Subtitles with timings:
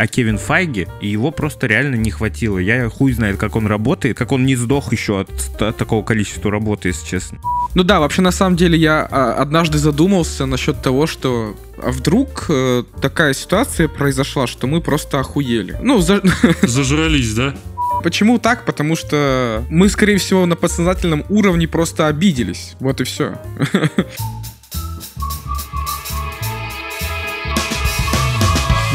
[0.00, 2.56] а Кевин Файги, и его просто реально не хватило.
[2.56, 5.30] Я хуй знает, как он работает, как он не сдох еще от,
[5.60, 7.38] от такого количества работы, если честно.
[7.74, 12.46] Ну да, вообще на самом деле я а, однажды задумался насчет того, что а вдруг
[12.48, 15.76] э, такая ситуация произошла, что мы просто охуели.
[15.82, 16.22] Ну, за...
[16.62, 17.54] Зажрались, да?
[18.02, 18.64] Почему так?
[18.64, 22.74] Потому что мы, скорее всего, на подсознательном уровне просто обиделись.
[22.80, 23.38] Вот и все.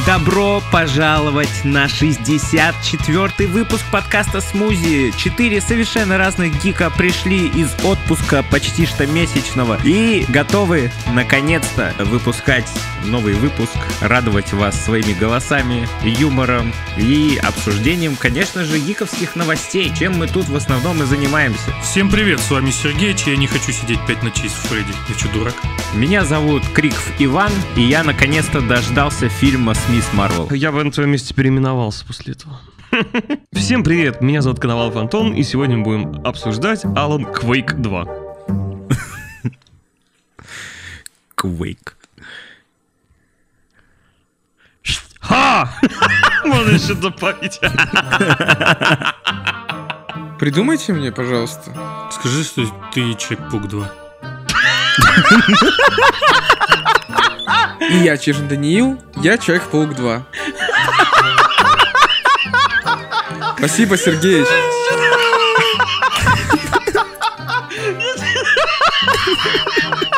[0.06, 5.12] Добро пожаловать на 64-й выпуск подкаста «Смузи».
[5.18, 12.72] Четыре совершенно разных гика пришли из отпуска почти что месячного и готовы, наконец-то, выпускать
[13.04, 20.27] новый выпуск, радовать вас своими голосами, юмором и обсуждением, конечно же, гиковских новостей, чем мы
[20.27, 21.74] тут в основном и занимаемся.
[21.82, 24.94] Всем привет, с вами Сергей, я не хочу сидеть 5 ночей с Фредди.
[25.10, 25.55] Я что, дурак?
[25.96, 30.52] Меня зовут Криков Иван, и я наконец-то дождался фильма с Мисс Марвел.
[30.52, 32.59] Я бы на твоем месте переименовался после этого.
[33.54, 38.05] Всем привет, меня зовут Коновалов Антон, и сегодня мы будем обсуждать Alan Quake 2.
[41.38, 41.93] Quake.
[45.21, 45.71] Ха!
[46.43, 47.62] Можно еще добавить.
[50.38, 51.71] Придумайте мне, пожалуйста.
[52.12, 53.90] Скажи, что ты Чекпук 2.
[57.90, 60.26] И я Чижин Даниил, я Человек-паук 2.
[63.58, 64.47] Спасибо, Сергеевич.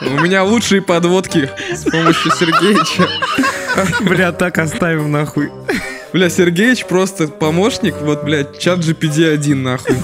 [0.01, 3.07] У меня лучшие подводки с помощью Сергеевича.
[4.01, 5.51] Бля, так оставим нахуй.
[6.13, 9.97] Бля, Сергеевич просто помощник, вот, блядь, чат GPD-1 нахуй.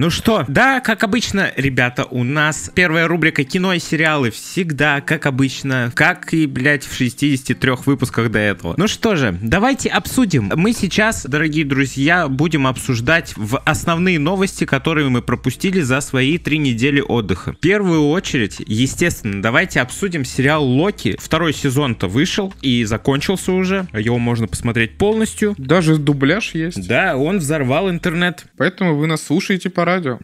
[0.00, 5.26] Ну что, да, как обычно, ребята, у нас первая рубрика кино и сериалы всегда, как
[5.26, 8.72] обычно, как и, блядь, в 63 выпусках до этого.
[8.78, 10.52] Ну что же, давайте обсудим.
[10.56, 16.56] Мы сейчас, дорогие друзья, будем обсуждать в основные новости, которые мы пропустили за свои три
[16.56, 17.52] недели отдыха.
[17.52, 21.18] В первую очередь, естественно, давайте обсудим сериал Локи.
[21.20, 23.86] Второй сезон-то вышел и закончился уже.
[23.92, 25.54] Его можно посмотреть полностью.
[25.58, 26.88] Даже дубляж есть.
[26.88, 28.46] Да, он взорвал интернет.
[28.56, 30.19] Поэтому вы нас слушаете по радио.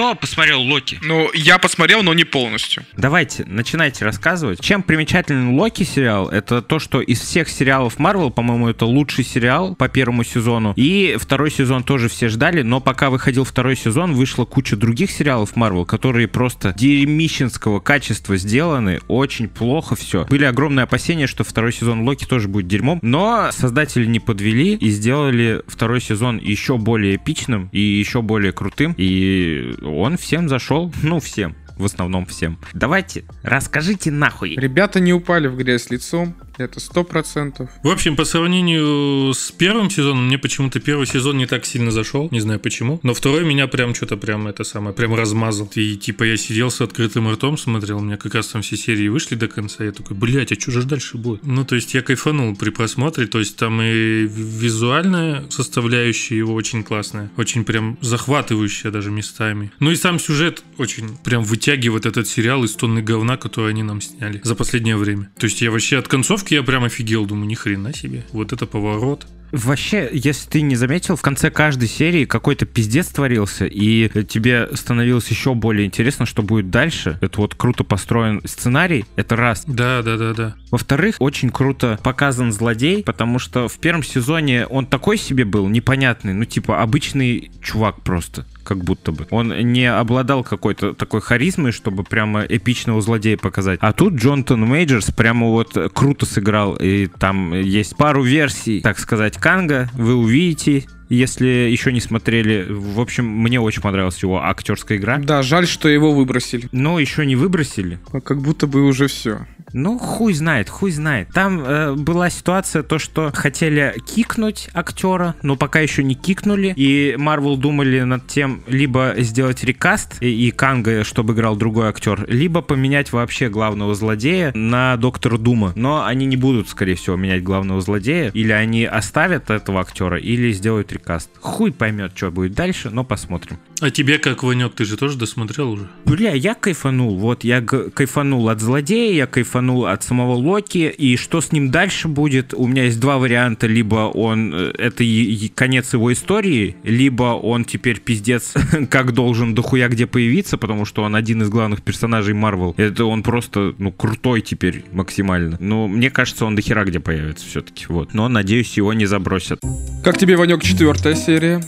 [0.00, 0.98] Кто посмотрел Локи?
[1.02, 2.84] Ну, я посмотрел, но не полностью.
[2.96, 4.58] Давайте, начинайте рассказывать.
[4.58, 6.30] Чем примечателен Локи сериал?
[6.30, 10.72] Это то, что из всех сериалов Марвел, по-моему, это лучший сериал по первому сезону.
[10.74, 15.54] И второй сезон тоже все ждали, но пока выходил второй сезон, вышла куча других сериалов
[15.54, 20.24] Марвел, которые просто дерьмищенского качества сделаны, очень плохо все.
[20.30, 24.88] Были огромные опасения, что второй сезон Локи тоже будет дерьмом, но создатели не подвели и
[24.88, 28.94] сделали второй сезон еще более эпичным и еще более крутым.
[28.96, 32.58] И он всем зашел, ну всем, в основном всем.
[32.72, 34.56] Давайте, расскажите нахуй.
[34.56, 36.34] Ребята не упали в грязь лицом,
[36.64, 37.70] это сто процентов.
[37.82, 42.28] В общем, по сравнению с первым сезоном, мне почему-то первый сезон не так сильно зашел,
[42.30, 43.00] не знаю почему.
[43.02, 45.70] Но второй меня прям что-то прям это самое, прям размазал.
[45.74, 49.08] И типа я сидел с открытым ртом, смотрел, у меня как раз там все серии
[49.08, 49.84] вышли до конца.
[49.84, 51.44] Я такой, блядь, а что же дальше будет?
[51.44, 56.82] Ну, то есть я кайфанул при просмотре, то есть там и визуальная составляющая его очень
[56.84, 59.72] классная, очень прям захватывающая даже местами.
[59.80, 64.00] Ну и сам сюжет очень прям вытягивает этот сериал из тонны говна, который они нам
[64.00, 65.30] сняли за последнее время.
[65.38, 68.24] То есть я вообще от концовки я прям офигел, думаю, ни хрена себе.
[68.32, 69.26] Вот это поворот.
[69.52, 75.28] Вообще, если ты не заметил, в конце каждой серии какой-то пиздец творился, и тебе становилось
[75.28, 77.18] еще более интересно, что будет дальше.
[77.20, 79.64] Это вот круто построен сценарий, это раз.
[79.66, 80.54] Да, да, да, да.
[80.70, 86.32] Во-вторых, очень круто показан злодей, потому что в первом сезоне он такой себе был, непонятный,
[86.32, 89.26] ну типа обычный чувак просто как будто бы.
[89.30, 93.80] Он не обладал какой-то такой харизмой, чтобы прямо эпичного злодея показать.
[93.82, 96.76] А тут Джонатан Мейджерс прямо вот круто сыграл.
[96.76, 99.90] И там есть пару версий, так сказать, Канга.
[99.94, 102.64] Вы увидите если еще не смотрели.
[102.70, 105.18] В общем, мне очень понравилась его актерская игра.
[105.18, 106.68] Да, жаль, что его выбросили.
[106.70, 107.98] Но еще не выбросили.
[108.12, 109.48] А как будто бы уже все.
[109.72, 111.28] Ну, хуй знает, хуй знает.
[111.32, 116.72] Там э, была ситуация, то, что хотели кикнуть актера, но пока еще не кикнули.
[116.76, 122.24] И Марвел думали над тем, либо сделать рекаст и, и Канга, чтобы играл другой актер,
[122.28, 125.72] либо поменять вообще главного злодея на Доктора Дума.
[125.76, 128.30] Но они не будут, скорее всего, менять главного злодея.
[128.34, 131.30] Или они оставят этого актера, или сделают рекаст.
[131.40, 133.58] Хуй поймет, что будет дальше, но посмотрим.
[133.80, 135.88] А тебе как, Ванек, ты же тоже досмотрел уже?
[136.04, 137.16] Бля, я кайфанул.
[137.16, 140.92] Вот я г- кайфанул от злодея, я кайфанул от самого Локи.
[140.98, 142.52] И что с ним дальше будет?
[142.52, 143.66] У меня есть два варианта.
[143.66, 144.52] Либо он...
[144.54, 148.52] э, Это и- и конец его истории, либо он теперь пиздец
[148.90, 152.74] как должен дохуя где появиться, потому что он один из главных персонажей Марвел.
[152.76, 155.56] Это он просто, ну, крутой теперь максимально.
[155.58, 157.86] Но мне кажется, он дохера где появится все-таки.
[157.88, 158.12] Вот.
[158.12, 159.58] Но, надеюсь, его не забросят.
[160.04, 161.62] Как тебе, Ванек, четвертая серия?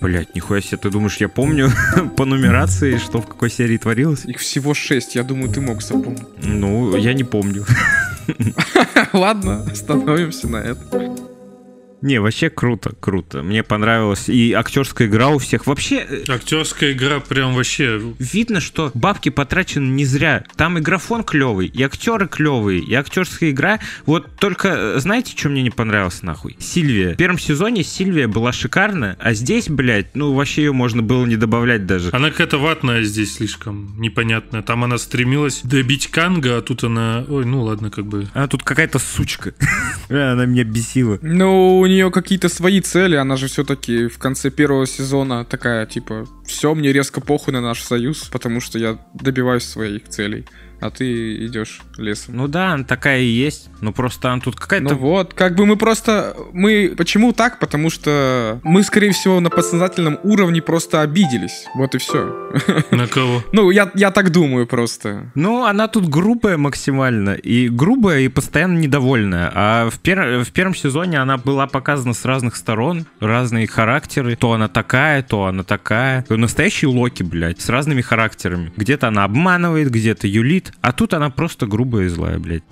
[0.00, 1.70] Блять, нихуя себе, ты думаешь, я помню
[2.16, 4.24] по нумерации, что в какой серии творилось?
[4.24, 6.22] Их всего шесть, я думаю, ты мог запомнить.
[6.42, 7.66] Ну, я не помню.
[9.12, 11.29] Ладно, остановимся на этом.
[12.02, 13.42] Не, вообще круто, круто.
[13.42, 14.28] Мне понравилось.
[14.28, 15.66] И актерская игра у всех.
[15.66, 18.00] Вообще, э, Актерская игра прям вообще...
[18.18, 20.44] видно, что бабки потрачены не зря.
[20.56, 23.80] Там и графон клевый, и актеры клевые, и актерская игра.
[24.06, 26.56] Вот только, э, знаете, что мне не понравилось нахуй?
[26.58, 27.14] Сильвия.
[27.14, 31.36] В первом сезоне Сильвия была шикарна, а здесь, блядь, ну вообще ее можно было не
[31.36, 32.10] добавлять даже.
[32.12, 34.62] Она какая-то ватная здесь слишком непонятная.
[34.62, 37.24] Там она стремилась добить Канга, а тут она...
[37.28, 38.28] Ой, ну ладно, как бы...
[38.32, 39.54] Она тут какая-то сучка.
[40.08, 41.18] Она меня бесила.
[41.22, 46.26] Ну, у нее какие-то свои цели, она же все-таки в конце первого сезона такая, типа,
[46.46, 50.46] все, мне резко похуй на наш союз, потому что я добиваюсь своих целей,
[50.80, 52.36] а ты идешь лесом.
[52.36, 53.68] Ну да, она такая и есть.
[53.80, 54.94] Но просто она тут какая-то...
[54.94, 56.36] Ну вот, как бы мы просто...
[56.52, 56.94] Мы...
[56.96, 57.58] Почему так?
[57.58, 61.66] Потому что мы, скорее всего, на подсознательном уровне просто обиделись.
[61.74, 62.50] Вот и все.
[62.90, 63.42] На кого?
[63.52, 65.30] Ну, я, я так думаю просто.
[65.34, 67.34] Ну, она тут грубая максимально.
[67.34, 69.50] И грубая, и постоянно недовольная.
[69.54, 73.06] А в, пер- в первом сезоне она была показана с разных сторон.
[73.20, 74.36] Разные характеры.
[74.36, 76.24] То она такая, то она такая.
[76.28, 77.60] Настоящий Локи, блядь.
[77.60, 78.72] С разными характерами.
[78.76, 80.69] Где-то она обманывает, где-то юлит.
[80.80, 82.62] А тут она просто грубая и злая, блядь.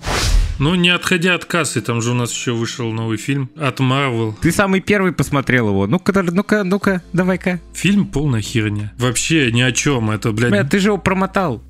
[0.59, 4.35] Ну, не отходя от кассы, там же у нас еще вышел новый фильм от Marvel.
[4.41, 5.87] Ты самый первый посмотрел его.
[5.87, 7.61] Ну-ка, ну-ка, ну-ка, давай-ка.
[7.73, 8.91] Фильм полная херня.
[8.97, 10.11] Вообще ни о чем.
[10.11, 11.63] Это, блядь, Бля, ты же его промотал.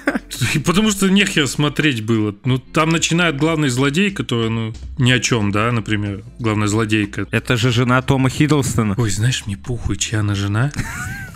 [0.64, 2.34] Потому что нехер смотреть было.
[2.46, 7.26] Ну, там начинает главный злодей, который, ну, ни о чем, да, например, главная злодейка.
[7.30, 8.94] Это же жена Тома Хиддлстона.
[8.96, 10.72] Ой, знаешь, мне похуй, чья она жена.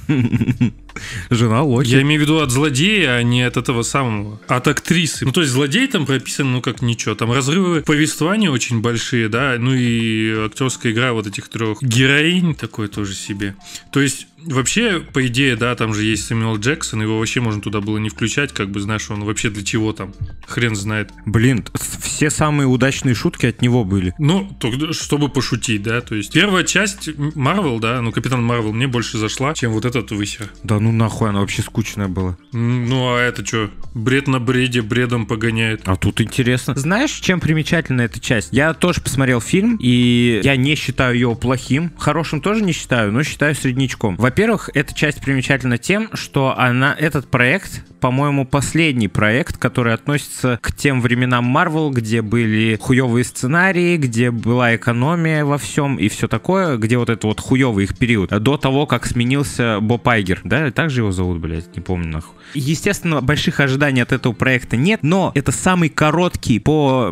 [1.31, 1.88] Жена Локи.
[1.88, 4.41] Я имею в виду от злодея, а не от этого самого.
[4.49, 5.25] От актрисы.
[5.25, 7.14] Ну, то есть злодей там прописан, ну, как ничего.
[7.14, 12.88] Там разрывы повествования очень большие, да, ну и актерская игра вот этих трех героинь такой
[12.88, 13.55] тоже себе.
[13.93, 17.81] То есть Вообще, по идее, да, там же есть Сэмюэл Джексон, его вообще можно туда
[17.81, 20.12] было не включать, как бы, знаешь, он вообще для чего там,
[20.46, 21.11] хрен знает.
[21.25, 21.64] Блин,
[22.02, 24.12] все самые удачные шутки от него были.
[24.19, 28.87] Ну, только чтобы пошутить, да, то есть первая часть Марвел, да, ну, Капитан Марвел мне
[28.87, 30.50] больше зашла, чем вот этот высер.
[30.62, 32.37] Да ну нахуй, она вообще скучная была.
[32.53, 35.81] Ну, а это что, бред на бреде, бредом погоняет.
[35.87, 36.75] А тут интересно.
[36.77, 38.51] Знаешь, чем примечательна эта часть?
[38.53, 41.91] Я тоже посмотрел фильм, и я не считаю его плохим.
[41.97, 44.17] Хорошим тоже не считаю, но считаю среднячком.
[44.17, 50.77] Во-первых, эта часть примечательна тем, что она, этот проект, по-моему, последний проект, который относится к
[50.77, 56.77] тем временам Marvel, где были хуевые сценарии, где была экономия во всем и все такое,
[56.77, 58.29] где вот это вот хуевый их период.
[58.43, 62.35] До того, как сменился Боб Айгер, да, так же его зовут, блядь, не помню нахуй.
[62.53, 67.11] Естественно, больших ожиданий от этого проекта нет, но это самый короткий по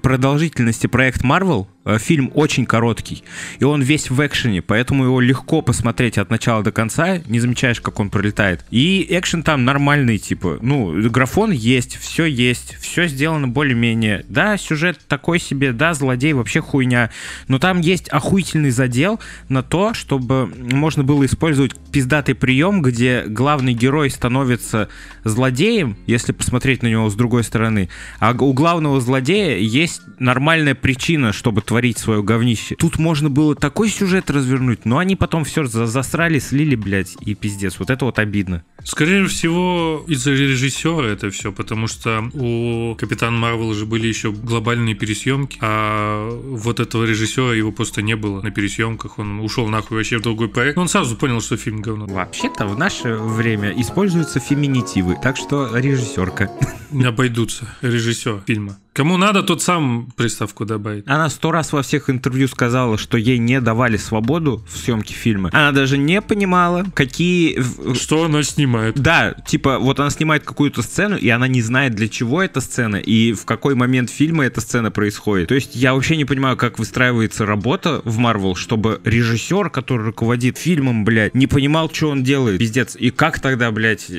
[0.00, 1.66] продолжительности проект Marvel.
[1.84, 3.24] Э, Фильм очень короткий,
[3.58, 7.80] и он весь в экшене, поэтому его легко посмотреть от начала до конца, не замечаешь,
[7.80, 8.64] как он пролетает.
[8.70, 14.24] И экшен там нормальный, типа, ну, графон есть, все есть, все сделано более-менее.
[14.28, 17.10] Да, сюжет такой себе, да, злодей вообще хуйня,
[17.46, 23.72] но там есть охуительный задел на то, чтобы можно было использовать пиздатый прием, где главный
[23.72, 24.88] герой становится
[25.24, 31.32] злодеем, если посмотреть на него с другой стороны, а у главного злодея есть нормальная причина,
[31.32, 32.74] чтобы творить свое говнище.
[32.76, 37.78] Тут можно было такой сюжет развернуть, но они потом все засрали, слили, блядь, и пиздец.
[37.78, 38.64] Вот это вот обидно.
[38.84, 44.94] Скорее всего, из-за режиссера это все, потому что у Капитан Марвел же были еще глобальные
[44.94, 50.18] пересъемки, а вот этого режиссера его просто не было на пересъемках, он ушел нахуй вообще
[50.18, 50.78] в другой проект.
[50.78, 52.06] Он сразу понял, что фильм говно.
[52.06, 56.50] Вообще-то в наше время используются феминитивы, так что режиссерка.
[56.90, 58.78] Не обойдутся режиссер фильма.
[58.98, 61.08] Кому надо, тот сам приставку добавит.
[61.08, 65.50] Она сто раз во всех интервью сказала, что ей не давали свободу в съемке фильма.
[65.52, 67.62] Она даже не понимала, какие...
[67.94, 68.96] Что она снимает?
[68.98, 72.96] Да, типа, вот она снимает какую-то сцену, и она не знает, для чего эта сцена,
[72.96, 75.46] и в какой момент фильма эта сцена происходит.
[75.46, 80.58] То есть я вообще не понимаю, как выстраивается работа в Марвел, чтобы режиссер, который руководит
[80.58, 82.58] фильмом, блядь, не понимал, что он делает.
[82.58, 82.96] Пиздец.
[82.96, 84.10] И как тогда, блядь,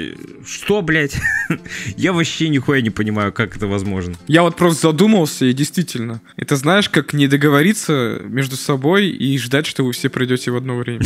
[0.48, 1.17] что, блядь?
[1.98, 4.15] Я вообще нихуя не понимаю, как это возможно.
[4.27, 6.21] Я вот просто просто задумался, и действительно.
[6.35, 10.77] Это знаешь, как не договориться между собой и ждать, что вы все придете в одно
[10.77, 11.01] время.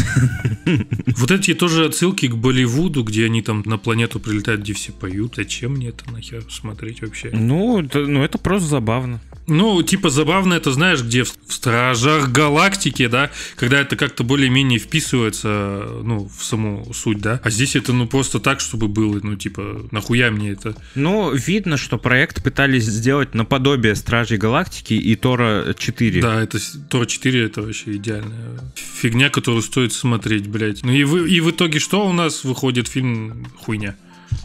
[1.15, 5.36] Вот эти тоже отсылки к Болливуду, где они там на планету прилетают, где все поют.
[5.36, 7.29] Зачем мне это нахер смотреть вообще?
[7.32, 9.22] Ну, это, ну, это просто забавно.
[9.47, 15.88] Ну, типа забавно это, знаешь, где в, Стражах Галактики, да, когда это как-то более-менее вписывается,
[16.03, 17.39] ну, в саму суть, да.
[17.43, 20.75] А здесь это, ну, просто так, чтобы было, ну, типа, нахуя мне это?
[20.95, 26.21] Ну, видно, что проект пытались сделать наподобие Стражей Галактики и Тора 4.
[26.21, 26.59] Да, это
[26.89, 30.83] Тора 4 это вообще идеальная фигня, которую стоит смотреть, блядь.
[30.83, 33.95] Ну и, в, и в итоге что у нас выходит фильм хуйня?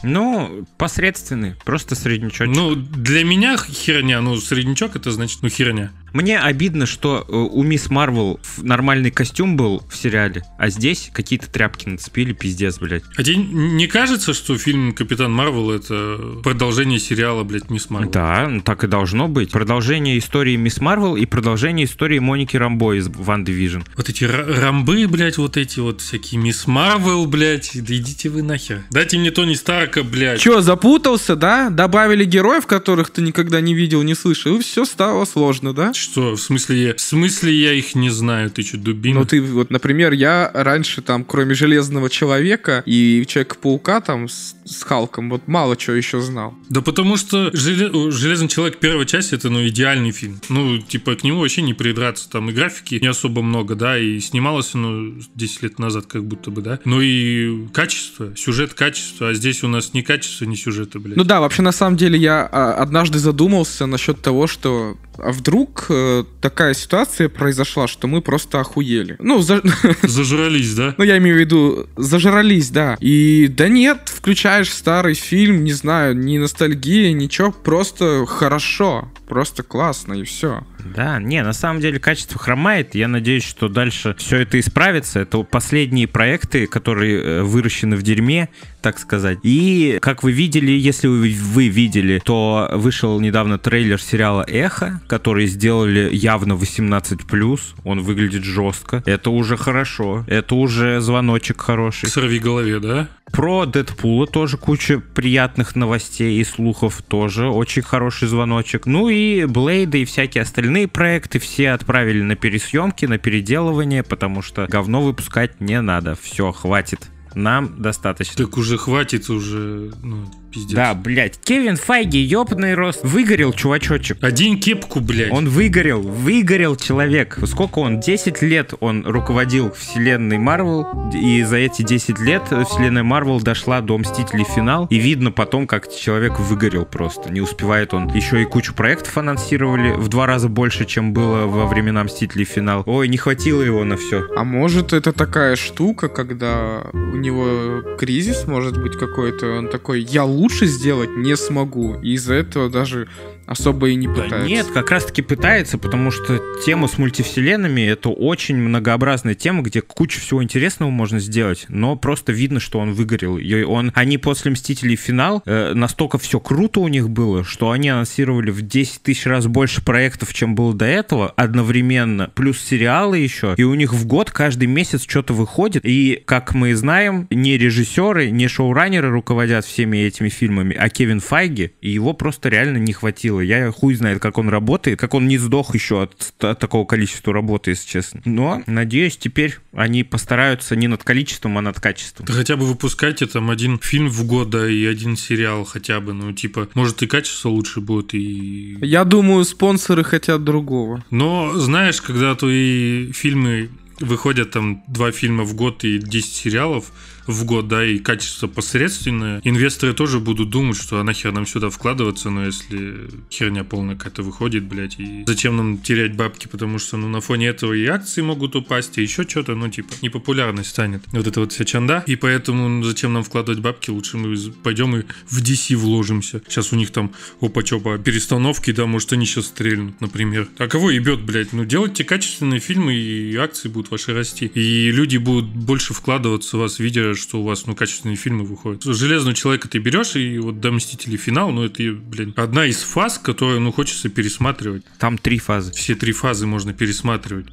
[0.03, 2.49] Ну, посредственный, просто среднячок.
[2.49, 5.91] Ну, для меня херня, ну, среднячок это значит, ну, херня.
[6.13, 11.51] Мне обидно, что э, у Мисс Марвел нормальный костюм был в сериале, а здесь какие-то
[11.51, 13.05] тряпки нацепили, пиздец, блядь.
[13.17, 18.11] А тебе не кажется, что фильм Капитан Марвел это продолжение сериала, блядь, Мисс Марвел?
[18.11, 19.51] Да, так и должно быть.
[19.51, 23.85] Продолжение истории Мисс Марвел и продолжение истории Моники Рамбо из Ван Division.
[23.97, 28.85] Вот эти рамбы, блядь, вот эти вот всякие Мисс Марвел, блядь, да идите вы нахер.
[28.91, 30.41] Дайте мне Тони Старка, блядь.
[30.41, 31.71] Че, запутался, да?
[31.71, 35.93] Добавили героев, которых ты никогда не видел, не слышал, и все стало сложно, да?
[35.99, 38.51] Что, в смысле, я, в смысле я их не знаю?
[38.51, 39.21] Ты что, дубина?
[39.21, 44.83] Ну ты, вот, например, я раньше там, кроме Железного Человека и Человека-паука там с, с
[44.83, 46.55] Халком, вот мало чего еще знал.
[46.69, 48.11] Да потому что Желе...
[48.11, 50.41] Железный Человек первая часть это, ну, идеальный фильм.
[50.49, 52.31] Ну, типа, к нему вообще не придраться.
[52.31, 56.51] Там и графики не особо много, да, и снималось оно 10 лет назад как будто
[56.51, 56.79] бы, да.
[56.85, 61.17] Ну и качество, сюжет, качество, а здесь у нас ни качества, ни сюжета, блядь.
[61.17, 65.87] Ну да, вообще на самом деле я а, однажды задумался насчет того, что а вдруг
[65.91, 69.17] э, такая ситуация произошла, что мы просто охуели.
[69.19, 69.63] Ну, за...
[70.03, 70.95] Зажрались, да?
[70.99, 72.97] Ну, я имею в виду, зажрались, да.
[73.01, 80.13] И да нет, включаешь старый фильм, не знаю, ни ностальгия, ничего, просто хорошо, просто классно,
[80.13, 80.67] и все.
[80.95, 82.95] Да, не, на самом деле качество хромает.
[82.95, 85.21] Я надеюсь, что дальше все это исправится.
[85.21, 88.49] Это последние проекты, которые э, выращены в дерьме,
[88.81, 89.39] так сказать.
[89.43, 95.47] И, как вы видели, если вы, вы видели, то вышел недавно трейлер сериала «Эхо», который
[95.47, 97.61] сделали явно 18+.
[97.85, 99.03] Он выглядит жестко.
[99.05, 100.25] Это уже хорошо.
[100.29, 102.09] Это уже звоночек хороший.
[102.09, 103.09] Сорви голове, да?
[103.33, 107.49] Про Дэдпула тоже куча приятных новостей и слухов тоже.
[107.49, 108.87] Очень хороший звоночек.
[108.87, 114.67] Ну и Блейда и всякие остальные проекты все отправили на пересъемки, на переделывание, потому что
[114.67, 116.17] говно выпускать не надо.
[116.21, 117.11] Все, хватит.
[117.35, 118.45] Нам достаточно.
[118.45, 120.75] Так уже хватит уже, ну, пиздец.
[120.75, 121.39] Да, блядь.
[121.39, 123.01] Кевин Файги, ёбаный рост.
[123.03, 124.19] Выгорел, чувачочек.
[124.23, 125.33] Один кепку, блядь.
[125.33, 127.39] Он выгорел, выгорел человек.
[127.47, 128.01] Сколько он?
[128.01, 133.97] 10 лет он руководил вселенной Марвел, и за эти 10 лет вселенная Марвел дошла до
[133.99, 137.31] Мстителей финал, и видно потом, как человек выгорел просто.
[137.33, 138.09] Не успевает он.
[138.15, 142.83] Еще и кучу проектов анонсировали, в два раза больше, чем было во времена Мстителей финал.
[142.87, 144.27] Ой, не хватило его на все.
[144.37, 150.25] А может это такая штука, когда у него кризис может быть какой-то, он такой, я
[150.39, 151.97] лучше сделать не смогу.
[152.01, 153.09] И из-за этого даже
[153.49, 154.39] особо и не пытается.
[154.39, 159.63] Да нет, как раз таки пытается, потому что тема с мультивселенными это очень многообразная тема,
[159.63, 163.39] где куча всего интересного можно сделать, но просто видно, что он выгорел.
[163.39, 167.89] И он, они после Мстителей финал э, настолько все круто у них было, что они
[167.89, 173.55] анонсировали в 10 тысяч раз больше проектов, чем было до этого, одновременно, плюс сериалы еще,
[173.57, 178.31] и у них в год каждый месяц что-то выходит, и, как мы знаем, не режиссеры,
[178.31, 183.38] не шоураннеры руководят всеми этими фильмами, а Кевин Файги, и его просто реально не хватило
[183.39, 183.45] силы.
[183.45, 187.33] Я хуй знает, как он работает, как он не сдох еще от, от такого количества
[187.33, 188.21] работы, если честно.
[188.25, 192.27] Но, надеюсь, теперь они постараются не над количеством, а над качеством.
[192.27, 196.13] Да хотя бы выпускайте там один фильм в год, да, и один сериал хотя бы,
[196.13, 198.79] ну, типа, может и качество лучше будет, и...
[198.81, 201.05] Я думаю, спонсоры хотят другого.
[201.11, 206.93] Но, знаешь, когда твои фильмы выходят там два фильма в год и 10 сериалов,
[207.29, 211.71] в год, да, и качество посредственное, инвесторы тоже будут думать, что а нахер нам сюда
[211.71, 216.97] вкладываться, но если херня полная какая-то выходит, блядь, и зачем нам терять бабки, потому что,
[216.97, 221.03] ну, на фоне этого и акции могут упасть, и еще что-то, ну, типа, непопулярность станет.
[221.13, 224.97] Вот это вот вся чанда, и поэтому ну, зачем нам вкладывать бабки, лучше мы пойдем
[224.97, 226.41] и в DC вложимся.
[226.49, 230.49] Сейчас у них там, опа-чопа, перестановки, да, может, они сейчас стрельнут, например.
[230.57, 231.53] А кого ебет, блядь?
[231.53, 234.47] Ну, делайте качественные фильмы, и акции будут ваши расти.
[234.47, 238.83] И люди будут больше вкладываться в вас, видя, что у вас, ну, качественные фильмы выходят.
[238.83, 243.19] Железного человека ты берешь, и вот до Мстителей финал, ну, это, блин, одна из фаз,
[243.19, 244.85] которую, ну, хочется пересматривать.
[244.99, 245.73] Там три фазы.
[245.73, 247.47] Все три фазы можно пересматривать.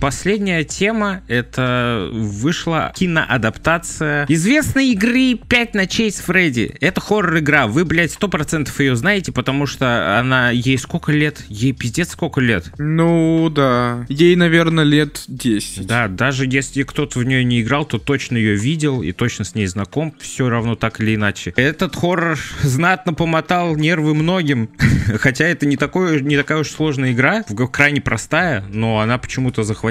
[0.00, 6.76] Последняя тема— это вышла киноадаптация известной игры «Пять ночей с Фредди».
[6.80, 7.66] Это хоррор-игра.
[7.66, 10.50] Вы, блядь, сто процентов ее знаете, потому что она...
[10.50, 11.44] Ей сколько лет?
[11.48, 12.70] Ей пиздец сколько лет?
[12.78, 14.06] Ну, да.
[14.08, 15.84] Ей, наверное, лет 10.
[15.86, 19.56] Да, даже если кто-то в нее не играл, то точно ее видел и точно с
[19.56, 21.52] ней знаком, все равно так или иначе.
[21.56, 24.70] Этот хоррор знатно помотал нервы многим,
[25.18, 29.87] хотя это не, такое, не такая уж сложная игра, крайне простая, но она почему-то захватила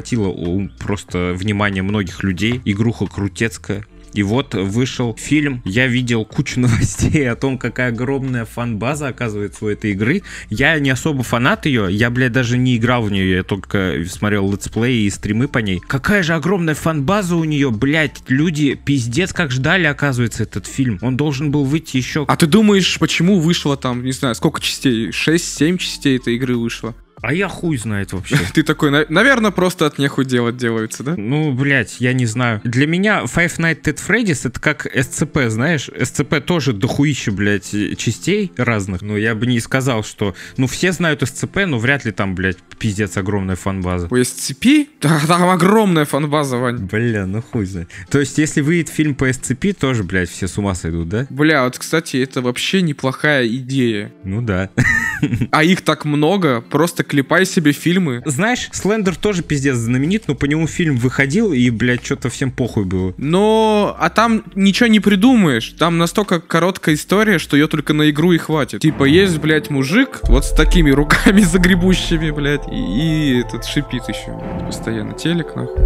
[0.80, 2.62] просто внимание многих людей.
[2.66, 3.86] Игруха крутецкая,
[4.18, 9.68] и вот вышел фильм, я видел кучу новостей о том, какая огромная фан-база оказывается у
[9.68, 10.24] этой игры.
[10.50, 14.52] Я не особо фанат ее, я, блядь, даже не играл в нее, я только смотрел
[14.52, 15.80] летсплеи и стримы по ней.
[15.86, 20.98] Какая же огромная фан-база у нее, блядь, люди пиздец как ждали, оказывается, этот фильм.
[21.02, 22.26] Он должен был выйти еще...
[22.28, 25.10] А ты думаешь, почему вышло там, не знаю, сколько частей?
[25.10, 26.96] 6-7 частей этой игры вышло?
[27.22, 28.38] А я хуй знает вообще.
[28.54, 31.16] Ты такой, наверное, просто от нехуй делать делается, да?
[31.18, 32.62] Ну, блядь, я не знаю.
[32.64, 35.90] Для меня Five Nights at Freddy's это как СЦП, знаешь?
[36.00, 39.02] СЦП тоже дохуище, блядь, частей разных.
[39.02, 40.36] Но я бы не сказал, что...
[40.58, 44.08] Ну, все знают СЦП, но вряд ли там, блядь, пиздец огромная фан-база.
[44.12, 44.88] У SCP?
[45.02, 46.78] Да, там огромная фан-база, Вань.
[46.78, 47.90] Бля, ну хуй знает.
[48.10, 51.28] То есть, если выйдет фильм по SCP, тоже, блядь, все с ума сойдут, да?
[51.30, 54.12] Бля, вот, кстати, это вообще неплохая идея.
[54.24, 54.70] Ну да.
[55.52, 58.22] А их так много, просто клепай себе фильмы.
[58.26, 62.86] Знаешь, Слендер тоже пиздец знаменит, но по нему фильм выходил, и, блядь, что-то всем похуй
[62.86, 63.14] было.
[63.18, 65.76] Но, а там ничего не придумаешь.
[65.80, 68.82] Там настолько короткая история, что ее только на игру и хватит.
[68.82, 74.40] Типа, есть, блядь, мужик вот с такими руками загребущими, блядь, и, и этот шипит еще.
[74.66, 75.84] Постоянно телек, нахуй.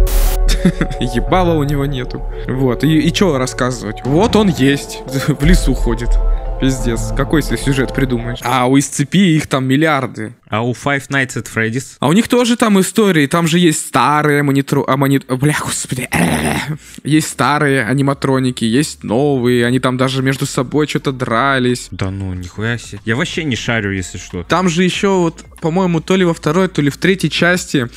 [1.14, 2.22] Ебала у него нету.
[2.48, 4.00] Вот, и, и что рассказывать?
[4.04, 6.10] Вот он есть, в лесу ходит.
[6.62, 7.12] Пиздец.
[7.16, 8.38] Какой себе сюжет придумаешь?
[8.42, 10.36] А у SCP их там миллиарды.
[10.48, 11.96] А у Five Nights at Freddy's?
[11.98, 13.26] А у них тоже там истории.
[13.26, 14.84] Там же есть старые монитру...
[14.86, 15.18] А, мони...
[15.28, 16.08] Бля, господи.
[17.02, 19.66] Есть старые аниматроники, есть новые.
[19.66, 21.88] Они там даже между собой что-то дрались.
[21.90, 23.00] Да ну, нихуя себе.
[23.04, 24.44] Я вообще не шарю, если что.
[24.44, 27.88] Там же еще вот, по-моему, то ли во второй, то ли в третьей части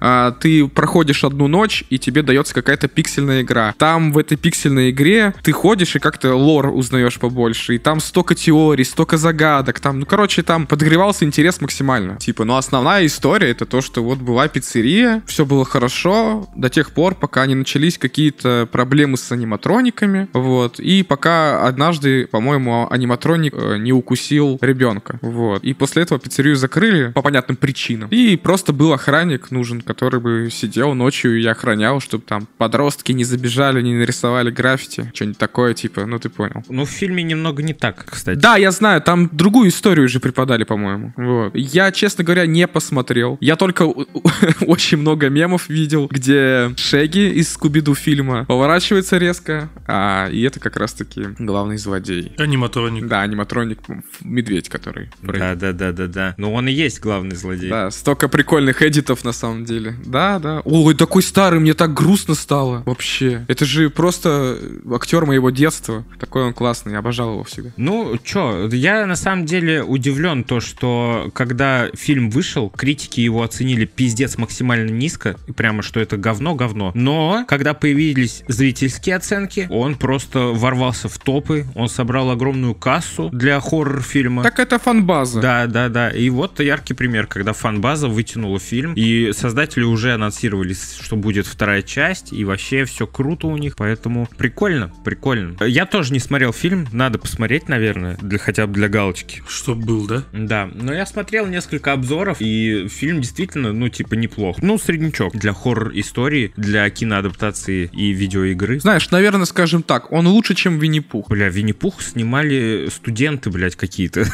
[0.00, 3.74] а, ты проходишь одну ночь, и тебе дается какая-то пиксельная игра.
[3.78, 7.74] Там в этой пиксельной игре ты ходишь и как-то лор узнаешь побольше.
[7.74, 9.80] И там столько теорий, столько загадок.
[9.80, 12.16] Там, ну, короче, там подогревался интерес максимально.
[12.16, 16.92] Типа, ну, основная история это то, что вот была пиццерия, все было хорошо до тех
[16.92, 20.28] пор, пока не начались какие-то проблемы с аниматрониками.
[20.32, 20.80] Вот.
[20.80, 25.18] И пока однажды, по-моему, аниматроник э, не укусил ребенка.
[25.22, 25.62] Вот.
[25.62, 28.08] И после этого пиццерию закрыли по понятным причинам.
[28.10, 33.24] И просто был охранник нужен, который бы сидел ночью и охранял, чтобы там подростки не
[33.24, 35.10] забежали, не нарисовали граффити.
[35.12, 36.62] Что-нибудь такое, типа, ну ты понял.
[36.68, 38.38] Ну, в фильме немного не так, кстати.
[38.38, 41.12] Да, я знаю, там другую историю уже преподали, по-моему.
[41.16, 41.56] Вот.
[41.56, 43.36] Я, честно говоря, не посмотрел.
[43.40, 43.82] Я только
[44.60, 50.76] очень много мемов видел, где Шеги из Скуби-Ду фильма поворачивается резко, а и это как
[50.76, 52.32] раз-таки главный злодей.
[52.38, 53.08] Аниматроник.
[53.08, 53.78] Да, аниматроник,
[54.22, 55.10] медведь, который.
[55.20, 56.34] Да, да, да, да, да.
[56.36, 57.70] Но он и есть главный злодей.
[57.70, 59.94] Да, столько прикольных эдитов на самом деле деле.
[60.04, 60.62] Да, да.
[60.64, 62.82] Ой, такой старый, мне так грустно стало.
[62.86, 63.44] Вообще.
[63.48, 64.58] Это же просто
[64.92, 66.04] актер моего детства.
[66.18, 67.70] Такой он классный, я обожал его всегда.
[67.76, 73.84] Ну, чё, я на самом деле удивлен то, что когда фильм вышел, критики его оценили
[73.84, 76.92] пиздец максимально низко, и прямо что это говно-говно.
[76.94, 83.60] Но, когда появились зрительские оценки, он просто ворвался в топы, он собрал огромную кассу для
[83.60, 84.42] хоррор-фильма.
[84.42, 85.40] Так это фан-база.
[85.40, 86.10] Да, да, да.
[86.10, 91.46] И вот яркий пример, когда фан-база вытянула фильм, и создать создатели уже анонсировали, что будет
[91.46, 95.56] вторая часть, и вообще все круто у них, поэтому прикольно, прикольно.
[95.64, 99.42] Я тоже не смотрел фильм, надо посмотреть, наверное, для хотя бы для галочки.
[99.48, 100.24] Чтоб был, да?
[100.32, 104.60] Да, но я смотрел несколько обзоров, и фильм действительно, ну, типа, неплох.
[104.60, 108.80] Ну, среднячок для хоррор-истории, для киноадаптации и видеоигры.
[108.80, 111.28] Знаешь, наверное, скажем так, он лучше, чем Винни-Пух.
[111.28, 114.24] Бля, Винни-Пух снимали студенты, блядь, какие-то.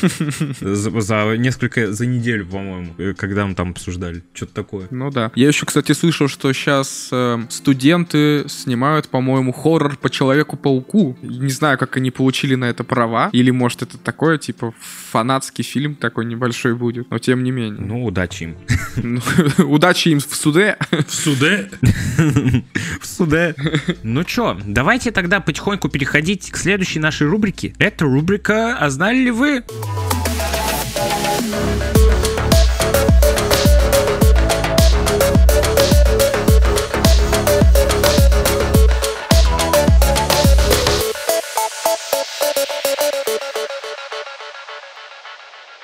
[0.60, 0.90] За
[1.36, 4.22] несколько, за неделю, по-моему, когда мы там обсуждали.
[4.34, 4.67] Что-то такое.
[4.90, 5.30] Ну да.
[5.34, 11.16] Я еще, кстати, слышал, что сейчас э, студенты снимают, по-моему, хоррор по Человеку-пауку.
[11.22, 13.30] Не знаю, как они получили на это права.
[13.32, 14.74] Или, может, это такое, типа,
[15.10, 17.10] фанатский фильм такой небольшой будет.
[17.10, 17.80] Но тем не менее.
[17.80, 18.56] Ну, удачи им.
[19.00, 19.20] Ну,
[19.58, 20.76] удачи им в суде.
[20.90, 21.70] В суде?
[23.00, 23.54] В суде.
[24.02, 27.74] Ну чё, давайте тогда потихоньку переходить к следующей нашей рубрике.
[27.78, 29.64] Это рубрика «А знали ли вы?»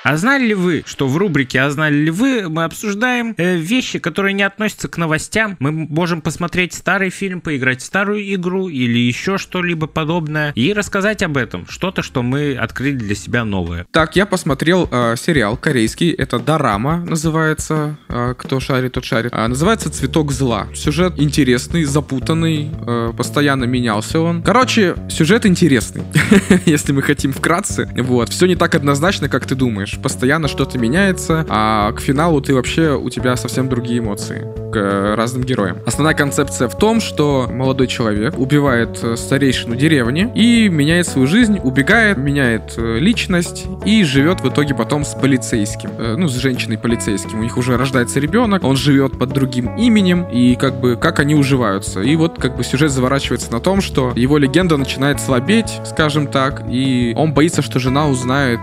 [0.05, 3.97] А знали ли вы, что в рубрике «А знали ли вы» мы обсуждаем э, вещи,
[3.97, 5.57] которые не относятся к новостям?
[5.57, 11.23] Мы можем посмотреть старый фильм, поиграть в старую игру или еще что-либо подобное и рассказать
[11.23, 11.65] об этом.
[11.67, 13.87] Что-то, что мы открыли для себя новое.
[13.89, 19.31] Так, я посмотрел э, сериал корейский, это Дорама называется, э, кто шарит, тот шарит.
[19.33, 20.67] А, называется «Цветок зла».
[20.75, 24.43] Сюжет интересный, запутанный, э, постоянно менялся он.
[24.43, 26.03] Короче, сюжет интересный,
[26.67, 27.89] если мы хотим вкратце.
[27.97, 29.94] Вот, все не так однозначно, как ты думаешь.
[30.01, 35.43] Постоянно что-то меняется, а к финалу ты вообще, у тебя совсем другие эмоции к разным
[35.43, 35.77] героям.
[35.85, 41.59] Основная концепция в том, что молодой человек убивает э, старейшину деревни и меняет свою жизнь,
[41.63, 46.77] убегает, меняет э, личность и живет в итоге потом с полицейским, э, ну, с женщиной
[46.77, 47.39] полицейским.
[47.39, 51.35] У них уже рождается ребенок, он живет под другим именем, и как бы как они
[51.35, 52.01] уживаются.
[52.01, 56.63] И вот как бы сюжет заворачивается на том, что его легенда начинает слабеть, скажем так,
[56.69, 58.59] и он боится, что жена узнает,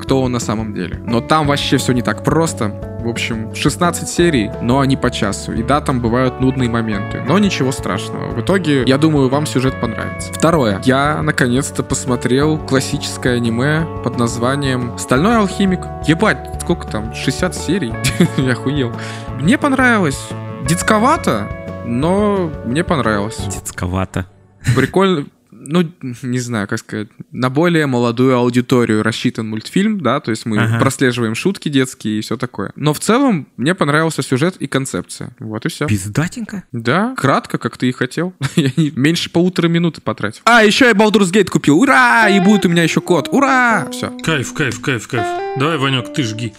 [0.00, 1.00] кто он на самом деле.
[1.04, 2.98] Но там вообще все не так просто.
[3.00, 5.52] В общем, 16 серий, но они по часу.
[5.52, 7.22] И да, там бывают нудные моменты.
[7.26, 8.30] Но ничего страшного.
[8.30, 10.32] В итоге, я думаю, вам сюжет понравится.
[10.32, 10.80] Второе.
[10.84, 15.80] Я наконец-то посмотрел классическое аниме под названием «Стальной алхимик».
[16.06, 17.14] Ебать, сколько там?
[17.14, 17.94] 60 серий?
[18.36, 18.92] Я охуел.
[19.38, 20.20] Мне понравилось.
[20.68, 21.48] Детсковато,
[21.86, 23.38] но мне понравилось.
[23.38, 24.26] Детсковато.
[24.74, 25.26] Прикольно.
[25.70, 25.86] Ну,
[26.22, 30.78] не знаю, как сказать, на более молодую аудиторию рассчитан мультфильм, да, то есть мы Ага.
[30.78, 32.72] прослеживаем шутки детские и все такое.
[32.74, 35.36] Но в целом мне понравился сюжет и концепция.
[35.38, 35.86] Вот и все.
[35.86, 36.64] Пиздатенько?
[36.72, 38.32] Да, кратко, как ты и хотел.
[38.56, 40.40] Я не- меньше полутора минуты потратил.
[40.44, 41.78] А, еще я Baldur's Gate купил.
[41.78, 42.28] Ура!
[42.30, 43.28] И будет у меня еще код.
[43.30, 43.88] Ура!
[43.92, 44.10] Все.
[44.24, 45.26] Кайф, кайф, кайф, кайф.
[45.58, 46.54] Давай, Ванек, ты жги.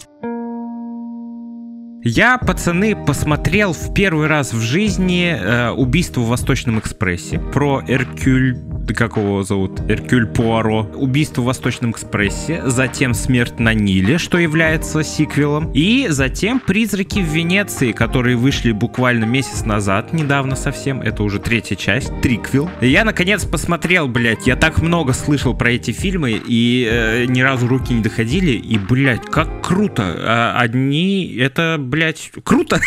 [2.01, 7.39] Я, пацаны, посмотрел в первый раз в жизни э, «Убийство в Восточном экспрессе».
[7.39, 8.57] Про Эркюль...
[8.95, 9.81] Как его зовут?
[9.81, 10.89] Эркюль Пуаро.
[10.95, 12.61] «Убийство в Восточном экспрессе».
[12.65, 15.71] Затем «Смерть на Ниле», что является сиквелом.
[15.73, 21.01] И затем «Призраки в Венеции», которые вышли буквально месяц назад, недавно совсем.
[21.01, 22.69] Это уже третья часть, триквел.
[22.79, 24.47] Я, наконец, посмотрел, блядь.
[24.47, 28.51] Я так много слышал про эти фильмы, и э, ни разу руки не доходили.
[28.51, 30.15] И, блядь, как круто.
[30.17, 31.35] А одни...
[31.39, 32.79] Это, блядь, круто.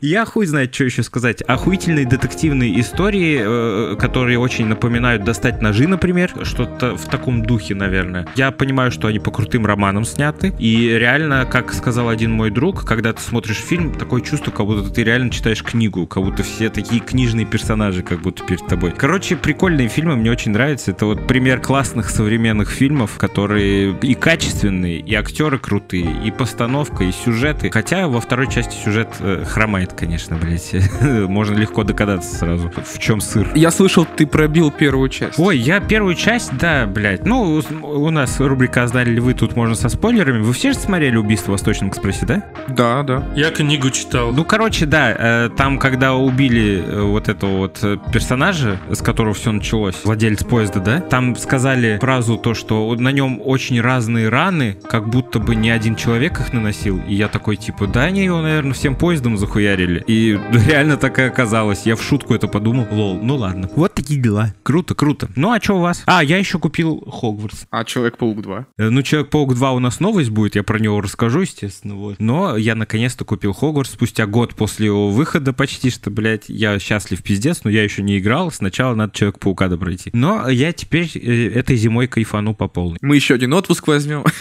[0.00, 1.42] Я хуй знает, что еще сказать.
[1.42, 6.32] Охуительные детективные истории, э, которые очень напоминают «Достать ножи», например.
[6.42, 8.26] Что-то в таком духе, наверное.
[8.36, 10.54] Я понимаю, что они по крутым романам сняты.
[10.58, 14.90] И реально, как сказал один мой друг, когда ты смотришь фильм, такое чувство, как будто
[14.90, 16.06] ты реально читаешь книгу.
[16.06, 18.92] Как будто все такие книжные персонажи, как будто перед тобой.
[18.96, 20.90] Короче, прикольные фильмы, мне очень нравятся.
[20.90, 27.12] Это вот пример классных современных фильмов, которые и качественные, и актеры крутые, и постановка, и
[27.12, 27.70] сюжеты.
[27.70, 30.74] Хотя во второй части сюжет э, хромает, конечно, блядь.
[31.00, 33.48] Можно легко догадаться сразу, в чем сыр.
[33.54, 35.38] Я слышал, ты пробил первую часть.
[35.38, 37.24] Ой, я первую часть, да, блядь.
[37.24, 40.42] Ну, у нас рубрика «А знали ли вы?» Тут можно со спойлерами.
[40.42, 42.44] Вы все же смотрели «Убийство в Восточном экспрессе», да?
[42.68, 43.26] Да, да.
[43.34, 44.32] Я книгу читал.
[44.32, 49.32] Ну, короче, да, э, там, когда убили э, вот этого вот э, персонажа, с которого
[49.32, 54.76] все началось, владелец поезда, да, там сказали фразу то, что на нем очень разные раны,
[54.90, 57.00] как будто бы не один человек их наносил.
[57.08, 60.04] И я такой, типа, да, они его, наверное, всем поездом захуярили.
[60.06, 61.86] И реально так и оказалось.
[61.86, 62.86] Я в шутку это подумал.
[62.90, 63.68] Лол, ну ладно.
[63.76, 64.54] Вот такие дела.
[64.62, 65.28] Круто, круто.
[65.36, 66.02] Ну, а что у вас?
[66.06, 67.64] А, я еще купил Хогвартс.
[67.70, 68.66] А Человек-паук 2?
[68.78, 72.16] Э, Ну, Человек-паук 2 у нас новость будет, я про него расскажу, естественно, вот.
[72.18, 77.22] Но я наконец-то купил Хогвартс спустя год после его выхода почти что, блядь, я счастлив
[77.22, 80.10] пиздец, но я еще не играл, сначала надо Человек-паука допройти.
[80.12, 82.98] Но я теперь э, этой зимой кайфану по полной.
[83.02, 84.24] Мы еще один отпуск возьмем.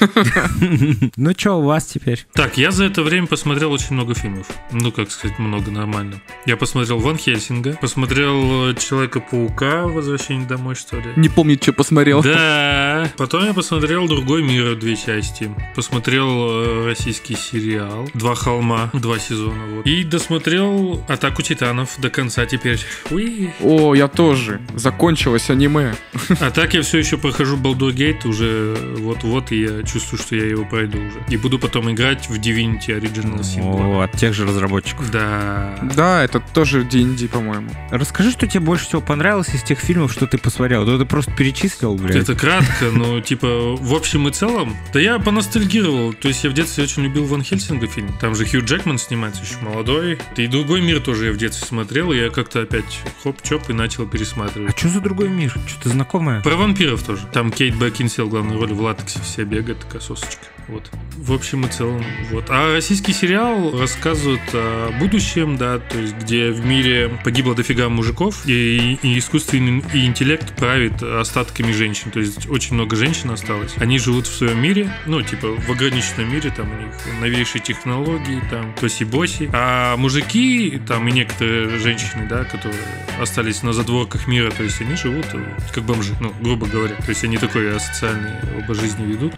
[1.18, 2.26] Ну, что у вас теперь?
[2.34, 4.48] Так, я за это время посмотрел очень много фильмов.
[4.72, 6.21] Ну, как сказать, много нормально.
[6.45, 11.06] Я посмотрел Ван Хельсинга, посмотрел э, Человека-паука, Возвращение домой, что ли.
[11.15, 12.21] Не помню, что посмотрел.
[12.24, 13.10] Да.
[13.17, 15.52] Потом я посмотрел «Другой мир» две части.
[15.76, 19.65] Посмотрел э, российский сериал «Два холма», два сезона.
[19.76, 19.86] Вот.
[19.86, 22.80] И досмотрел «Атаку титанов» до конца теперь.
[23.10, 23.50] Уи.
[23.62, 24.62] О, я тоже.
[24.76, 25.95] Закончилось аниме.
[26.39, 30.45] А так я все еще прохожу Baldur Gate уже вот-вот, и я чувствую, что я
[30.45, 31.24] его пройду уже.
[31.30, 33.86] И буду потом играть в Divinity Original Sin 2.
[33.86, 35.01] О, от тех же разработчиков.
[35.12, 35.78] Да.
[35.96, 37.70] Да, это тоже D&D, по-моему.
[37.90, 40.86] Расскажи, что тебе больше всего понравилось из тех фильмов, что ты посмотрел.
[40.86, 42.16] Ну, ты просто перечислил, блядь.
[42.18, 46.14] Это кратко, но типа в общем и целом, да я поностальгировал.
[46.14, 48.14] То есть я в детстве очень любил Ван Хельсинга фильм.
[48.20, 50.20] Там же Хью Джекман снимается еще молодой.
[50.38, 54.04] И другой мир тоже я в детстве смотрел, и я как-то опять хоп-чоп и начал
[54.04, 54.78] А пересматривать.
[54.78, 55.54] что за другой мир?
[55.68, 56.42] Что-то знакомое?
[56.42, 57.24] Про вампиров тоже.
[57.34, 60.46] Там Кейт Бекинсел в главной роли в латексе все бегает, такая сосочка.
[60.72, 60.90] Вот.
[61.18, 62.46] В общем и целом, вот.
[62.48, 68.48] А российский сериал рассказывает о будущем, да, то есть где в мире погибло дофига мужиков,
[68.48, 72.10] и, и искусственный интеллект правит остатками женщин.
[72.10, 73.74] То есть очень много женщин осталось.
[73.78, 78.42] Они живут в своем мире, ну, типа, в ограниченном мире, там у них новейшие технологии,
[78.50, 79.50] там, тоси-боси.
[79.54, 82.80] А мужики, там, и некоторые женщины, да, которые
[83.20, 86.96] остались на задворках мира, то есть они живут э, как бомжи, ну, грубо говоря.
[86.96, 89.34] То есть они такой асоциальный образ жизни ведут.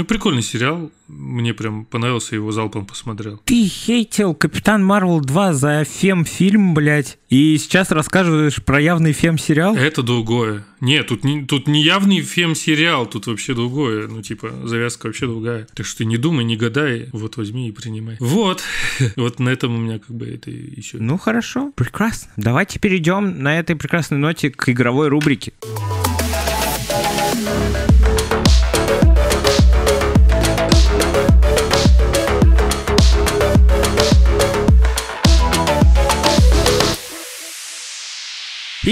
[0.00, 0.90] Ну, прикольный сериал.
[1.08, 3.38] Мне прям понравился, его залпом посмотрел.
[3.44, 9.76] Ты хейтил Капитан Марвел 2 за фем-фильм, блядь, и сейчас рассказываешь про явный фем-сериал?
[9.76, 10.64] Это другое.
[10.80, 14.08] Нет, тут не, тут не явный фем-сериал, тут вообще другое.
[14.08, 15.66] Ну, типа, завязка вообще другая.
[15.74, 18.16] Так что не думай, не гадай, вот возьми и принимай.
[18.20, 18.62] Вот.
[19.16, 20.96] вот на этом у меня как бы это еще.
[20.96, 21.72] Ну, хорошо.
[21.76, 22.32] Прекрасно.
[22.38, 25.52] Давайте перейдем на этой прекрасной ноте к игровой рубрике.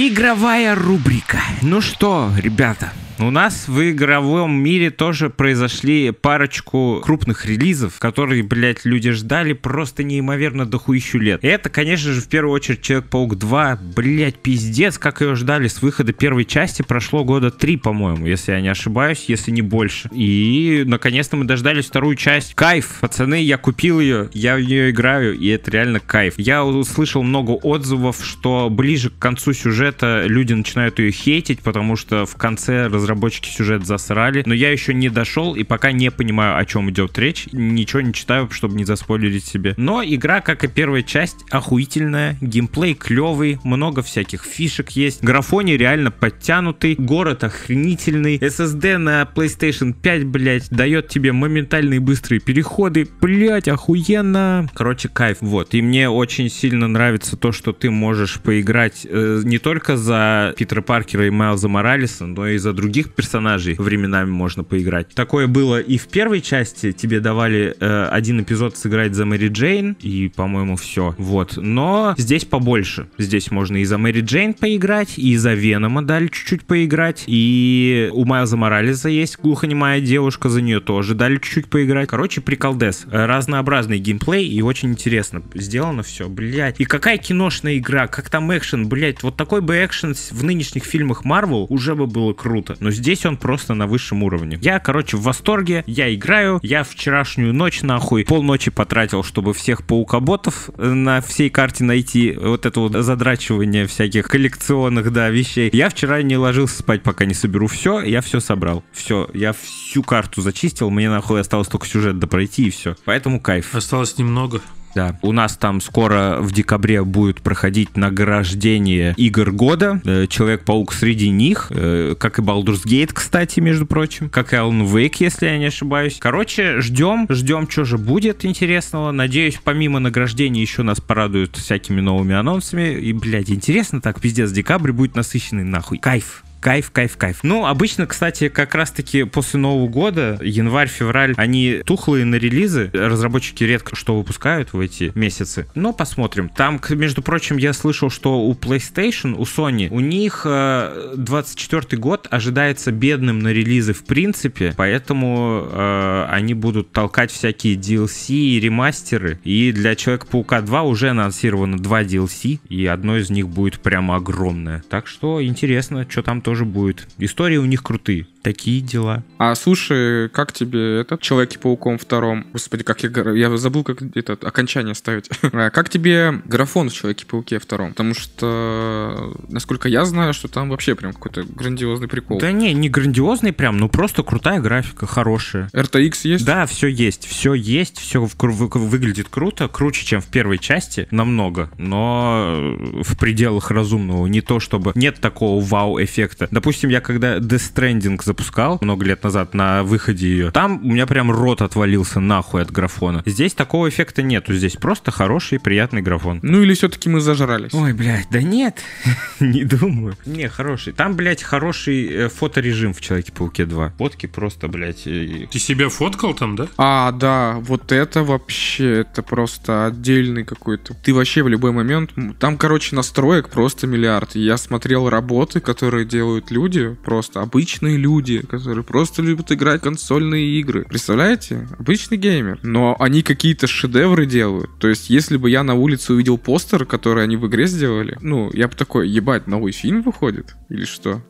[0.00, 1.40] Игровая рубрика.
[1.60, 8.84] Ну что, ребята, у нас в игровом мире тоже произошли парочку крупных релизов, которые, блядь,
[8.84, 11.42] люди ждали просто неимоверно дохуищу лет.
[11.42, 13.80] И это, конечно же, в первую очередь Человек-паук 2.
[13.96, 16.82] Блядь, пиздец, как ее ждали с выхода первой части.
[16.82, 20.08] Прошло года три, по-моему, если я не ошибаюсь, если не больше.
[20.12, 22.54] И, наконец-то, мы дождались вторую часть.
[22.54, 26.34] Кайф, пацаны, я купил ее, я в нее играю, и это реально кайф.
[26.36, 32.24] Я услышал много отзывов, что ближе к концу сюжета люди начинают ее хейтить, потому что
[32.24, 36.58] в конце раз разработчики сюжет засрали, но я еще не дошел и пока не понимаю,
[36.58, 37.48] о чем идет речь.
[37.52, 39.74] Ничего не читаю, чтобы не заспойлерить себе.
[39.78, 46.10] Но игра, как и первая часть, охуительная, геймплей клевый, много всяких фишек есть, графоний реально
[46.10, 54.68] подтянутый, город охренительный, SSD на PlayStation 5, блять, дает тебе моментальные быстрые переходы, блять, охуенно.
[54.74, 55.38] Короче, кайф.
[55.40, 60.54] Вот, и мне очень сильно нравится то, что ты можешь поиграть э, не только за
[60.58, 65.14] Питера Паркера и Майлза Моралеса, но и за других других персонажей временами можно поиграть.
[65.14, 66.90] Такое было и в первой части.
[66.90, 71.14] Тебе давали э, один эпизод сыграть за Мэри Джейн, и, по-моему, все.
[71.16, 71.56] Вот.
[71.56, 73.06] Но здесь побольше.
[73.16, 78.24] Здесь можно и за Мэри Джейн поиграть, и за Венома дали чуть-чуть поиграть, и у
[78.24, 82.08] Майлза Моралеса есть глухонемая девушка, за нее тоже дали чуть-чуть поиграть.
[82.08, 83.06] Короче, приколдес.
[83.10, 86.80] Разнообразный геймплей, и очень интересно сделано все, блять.
[86.80, 91.24] И какая киношная игра, как там экшен, блять, вот такой бы экшен в нынешних фильмах
[91.24, 92.76] Марвел уже бы было круто.
[92.80, 94.58] Но здесь он просто на высшем уровне.
[94.60, 100.70] Я, короче, в восторге, я играю, я вчерашнюю ночь, нахуй, полночи потратил, чтобы всех паукоботов
[100.76, 105.70] э, на всей карте найти, вот это вот задрачивание всяких коллекционных, да, вещей.
[105.72, 108.84] Я вчера не ложился спать, пока не соберу все, я все собрал.
[108.92, 112.96] Все, я всю карту зачистил, мне нахуй осталось только сюжет допройти и все.
[113.04, 113.74] Поэтому кайф.
[113.74, 114.60] Осталось немного.
[114.94, 115.18] Да.
[115.22, 120.00] У нас там скоро в декабре будет проходить награждение игр года.
[120.04, 124.86] Э, Человек-паук среди них, э, как и Baldur's Gate, кстати, между прочим, как и Alan
[124.90, 126.16] Wake, если я не ошибаюсь.
[126.18, 129.12] Короче, ждем, ждем, что же будет интересного.
[129.12, 132.94] Надеюсь, помимо награждения еще нас порадуют всякими новыми анонсами.
[132.98, 135.98] И, блядь, интересно так, пиздец, декабрь будет насыщенный нахуй.
[135.98, 136.44] Кайф.
[136.60, 137.38] Кайф, кайф, кайф.
[137.42, 142.90] Ну, обычно, кстати, как раз-таки после Нового года, январь, февраль, они тухлые на релизы.
[142.92, 145.66] Разработчики редко что выпускают в эти месяцы.
[145.74, 146.48] Но посмотрим.
[146.48, 152.26] Там, между прочим, я слышал, что у PlayStation, у Sony, у них э, 24 год
[152.30, 159.38] ожидается бедным на релизы в принципе, поэтому э, они будут толкать всякие DLC и ремастеры.
[159.44, 164.82] И для Человека-паука 2 уже анонсировано два DLC, и одно из них будет прямо огромное.
[164.88, 167.06] Так что интересно, что там тоже будет.
[167.18, 168.26] Истории у них крутые.
[168.48, 169.22] Такие дела.
[169.36, 172.46] А слушай, как тебе этот Человеки-пауком втором?
[172.54, 173.10] Господи, как я...
[173.32, 175.28] Я забыл, как это окончание ставить.
[175.52, 177.90] А как тебе графон в Человеке-пауке втором?
[177.90, 182.38] Потому что, насколько я знаю, что там вообще прям какой-то грандиозный прикол.
[182.38, 185.68] Да не, не грандиозный прям, ну просто крутая графика, хорошая.
[185.74, 186.46] RTX есть?
[186.46, 192.76] Да, все есть, все есть, все выглядит круто, круче, чем в первой части, намного, но
[193.02, 194.26] в пределах разумного.
[194.26, 196.48] Не то, чтобы нет такого вау-эффекта эффекта.
[196.50, 198.37] Допустим, я когда Death Stranding запускал
[198.80, 203.22] много лет назад на выходе ее, там у меня прям рот отвалился нахуй от графона.
[203.26, 206.40] Здесь такого эффекта нету, здесь просто хороший приятный графон.
[206.42, 207.74] Ну или все-таки мы зажрались?
[207.74, 208.78] Ой, блядь, да нет,
[209.40, 210.16] не думаю.
[210.26, 210.92] Не, хороший.
[210.92, 213.94] Там, блядь, хороший э, фоторежим в Человеке-пауке 2.
[213.98, 215.06] Фотки просто, блядь.
[215.06, 215.48] И...
[215.50, 216.68] Ты себя фоткал там, да?
[216.76, 220.94] А, да, вот это вообще, это просто отдельный какой-то.
[220.94, 222.10] Ты вообще в любой момент...
[222.38, 224.34] Там, короче, настроек просто миллиард.
[224.34, 229.84] Я смотрел работы, которые делают люди, просто обычные люди, люди, которые просто любят играть в
[229.84, 230.84] консольные игры.
[230.88, 231.68] Представляете?
[231.78, 232.58] Обычный геймер.
[232.62, 234.70] Но они какие-то шедевры делают.
[234.78, 238.50] То есть, если бы я на улице увидел постер, который они в игре сделали, ну,
[238.52, 240.56] я бы такой, ебать, новый фильм выходит?
[240.68, 241.22] Или что?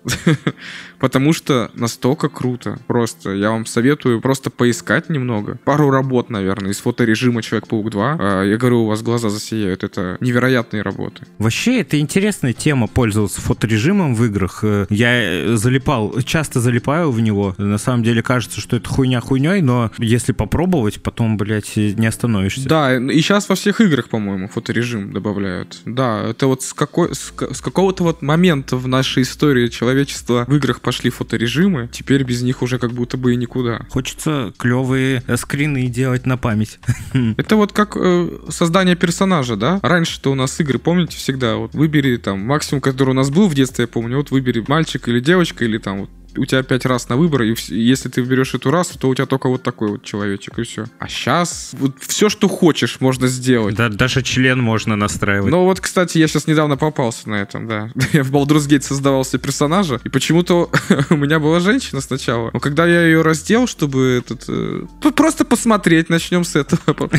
[0.99, 2.79] Потому что настолько круто.
[2.87, 5.59] Просто я вам советую просто поискать немного.
[5.65, 8.17] Пару работ, наверное, из фоторежима Человек-паук 2.
[8.19, 9.85] А, я говорю, у вас глаза засияют.
[9.85, 11.27] Это невероятные работы.
[11.39, 14.61] Вообще, это интересная тема пользоваться фоторежимом в играх.
[14.63, 17.55] Э, Я э, залипал, часто залипаю в него.
[17.59, 22.69] На самом деле кажется, что это хуйня хуйней, но если попробовать, потом, блядь, не остановишься.
[22.69, 25.81] Да, и сейчас во всех играх, по-моему, фоторежим добавляют.
[25.85, 30.55] Да, это вот с, какой, с, с какого-то вот момента в нашей истории человечества в
[30.55, 33.81] играх пошли фоторежимы, теперь без них уже как будто бы и никуда.
[33.91, 36.79] Хочется клевые э, скрины делать на память.
[37.37, 39.81] Это вот как э, создание персонажа, да?
[39.83, 43.55] Раньше-то у нас игры, помните, всегда вот выбери там максимум, который у нас был в
[43.55, 47.09] детстве, я помню, вот выбери мальчик или девочка, или там вот у тебя пять раз
[47.09, 50.05] на выбор, и если ты выберешь эту расу, то у тебя только вот такой вот
[50.05, 50.87] человечек, и все.
[50.99, 53.75] А сейчас вот все, что хочешь, можно сделать.
[53.75, 55.51] Да, даже член можно настраивать.
[55.51, 57.91] Ну вот, кстати, я сейчас недавно попался на этом, да.
[58.13, 60.71] Я в Baldur's Gate создавал себе персонажа, и почему-то
[61.11, 62.51] у меня была женщина сначала.
[62.53, 64.45] Но когда я ее раздел, чтобы этот...
[64.49, 67.11] э, просто посмотреть, начнем с этого.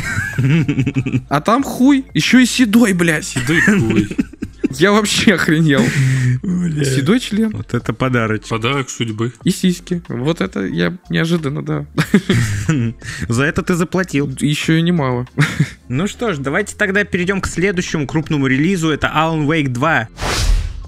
[1.29, 3.25] А там хуй, еще и седой, блядь.
[3.25, 4.09] Седой хуй.
[4.69, 5.81] Я вообще охренел.
[6.85, 8.47] Седой член Вот это подарок.
[8.47, 9.33] Подарок судьбы.
[9.43, 10.01] и сиськи.
[10.07, 11.85] Вот это я неожиданно, да.
[13.27, 14.29] За это ты заплатил.
[14.39, 15.27] Еще и немало.
[15.87, 18.89] Ну что ж, давайте тогда перейдем к следующему крупному релизу.
[18.89, 20.07] Это Alan Wake 2.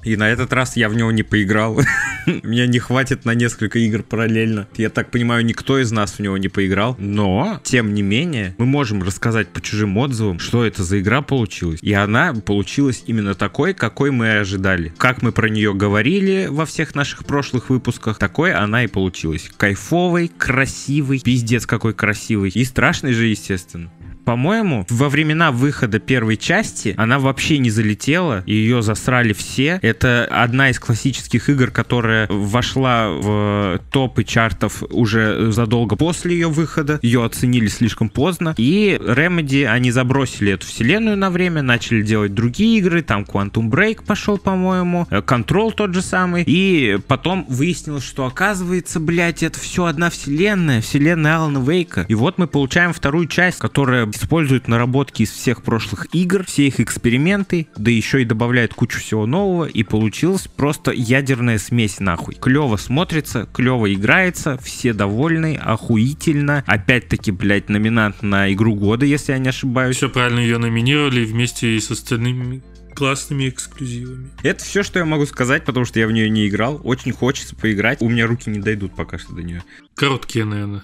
[0.03, 1.79] И на этот раз я в него не поиграл.
[2.43, 4.67] Меня не хватит на несколько игр параллельно.
[4.77, 6.95] Я так понимаю, никто из нас в него не поиграл.
[6.99, 11.79] Но, тем не менее, мы можем рассказать по чужим отзывам, что это за игра получилась.
[11.81, 14.93] И она получилась именно такой, какой мы и ожидали.
[14.97, 19.49] Как мы про нее говорили во всех наших прошлых выпусках, такой она и получилась.
[19.57, 22.51] Кайфовый, красивый, пиздец какой красивый.
[22.51, 23.91] И страшный же, естественно.
[24.25, 29.79] По-моему, во времена выхода первой части она вообще не залетела, ее засрали все.
[29.81, 36.99] Это одна из классических игр, которая вошла в топы чартов уже задолго после ее выхода.
[37.01, 38.53] Ее оценили слишком поздно.
[38.57, 43.01] И Remedy, они забросили эту вселенную на время, начали делать другие игры.
[43.01, 46.43] Там Quantum Break пошел, по-моему, э, Control тот же самый.
[46.45, 52.05] И потом выяснилось, что оказывается, блядь, это все одна вселенная, вселенная Алана Вейка.
[52.07, 56.79] И вот мы получаем вторую часть, которая использует наработки из всех прошлых игр, все их
[56.79, 62.35] эксперименты, да еще и добавляет кучу всего нового, и получилась просто ядерная смесь нахуй.
[62.35, 66.63] Клево смотрится, клево играется, все довольны, охуительно.
[66.67, 69.97] Опять-таки, блядь, номинант на игру года, если я не ошибаюсь.
[69.97, 72.61] Все правильно ее номинировали вместе с остальными
[72.93, 74.29] классными эксклюзивами.
[74.43, 76.79] Это все, что я могу сказать, потому что я в нее не играл.
[76.83, 78.01] Очень хочется поиграть.
[78.01, 79.63] У меня руки не дойдут пока что до нее.
[79.95, 80.83] Короткие, наверное.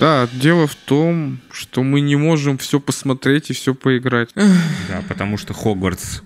[0.00, 4.30] Да, дело в том, что мы не можем все посмотреть и все поиграть.
[4.34, 6.22] Да, потому что Хогвартс.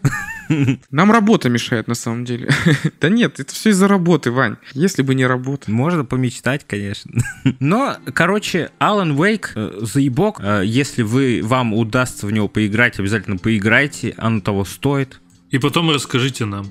[0.91, 2.49] Нам работа мешает на самом деле.
[3.01, 4.57] Да нет, это все из-за работы, Вань.
[4.73, 5.71] Если бы не работа.
[5.71, 7.21] Можно помечтать, конечно.
[7.61, 10.41] Но, короче, Alan Wake, э, заебок.
[10.41, 14.15] Э, Если вы, вам удастся в него поиграть, обязательно поиграйте.
[14.17, 15.21] Оно того стоит.
[15.51, 16.71] И потом расскажите нам.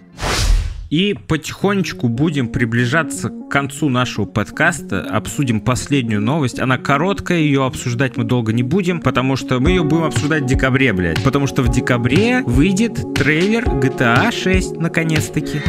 [0.94, 5.02] И потихонечку будем приближаться к концу нашего подкаста.
[5.02, 6.60] Обсудим последнюю новость.
[6.60, 10.46] Она короткая, ее обсуждать мы долго не будем, потому что мы ее будем обсуждать в
[10.46, 11.24] декабре, блядь.
[11.24, 15.62] Потому что в декабре выйдет трейлер GTA 6, наконец-таки.